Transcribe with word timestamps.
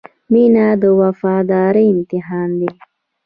•مینه 0.31 0.67
د 0.81 0.83
وفادارۍ 1.01 1.85
امتحان 1.95 2.49
دی. 2.59 2.71